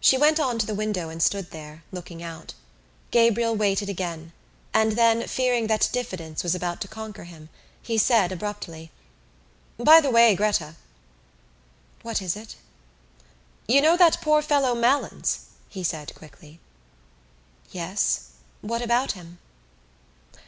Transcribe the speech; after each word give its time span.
She 0.00 0.18
went 0.18 0.40
on 0.40 0.58
to 0.58 0.66
the 0.66 0.74
window 0.74 1.10
and 1.10 1.22
stood 1.22 1.52
there, 1.52 1.84
looking 1.92 2.24
out. 2.24 2.54
Gabriel 3.12 3.54
waited 3.54 3.88
again 3.88 4.32
and 4.74 4.94
then, 4.96 5.28
fearing 5.28 5.68
that 5.68 5.88
diffidence 5.92 6.42
was 6.42 6.56
about 6.56 6.80
to 6.80 6.88
conquer 6.88 7.22
him, 7.22 7.48
he 7.80 7.98
said 7.98 8.32
abruptly: 8.32 8.90
"By 9.78 10.00
the 10.00 10.10
way, 10.10 10.34
Gretta!" 10.34 10.74
"What 12.02 12.20
is 12.20 12.34
it?" 12.34 12.56
"You 13.68 13.80
know 13.80 13.96
that 13.96 14.20
poor 14.20 14.42
fellow 14.42 14.74
Malins?" 14.74 15.42
he 15.68 15.84
said 15.84 16.16
quickly. 16.16 16.58
"Yes. 17.70 18.22
What 18.60 18.82
about 18.82 19.12
him?" 19.12 19.38